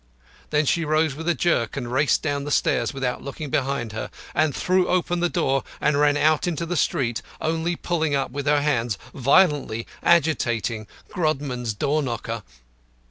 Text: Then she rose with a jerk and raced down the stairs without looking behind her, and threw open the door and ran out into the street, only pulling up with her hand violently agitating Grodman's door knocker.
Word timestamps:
Then 0.49 0.65
she 0.65 0.83
rose 0.83 1.13
with 1.13 1.29
a 1.29 1.35
jerk 1.35 1.77
and 1.77 1.91
raced 1.93 2.23
down 2.23 2.43
the 2.43 2.49
stairs 2.49 2.91
without 2.91 3.21
looking 3.21 3.51
behind 3.51 3.91
her, 3.91 4.09
and 4.33 4.55
threw 4.55 4.87
open 4.87 5.19
the 5.19 5.29
door 5.29 5.63
and 5.79 5.99
ran 5.99 6.17
out 6.17 6.47
into 6.47 6.65
the 6.65 6.75
street, 6.75 7.21
only 7.39 7.75
pulling 7.75 8.15
up 8.15 8.31
with 8.31 8.47
her 8.47 8.61
hand 8.61 8.97
violently 9.13 9.85
agitating 10.01 10.87
Grodman's 11.07 11.75
door 11.75 12.01
knocker. 12.01 12.41